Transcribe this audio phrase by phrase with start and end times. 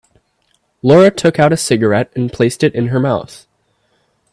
[0.81, 3.45] Laura took out a cigarette and placed it in her mouth.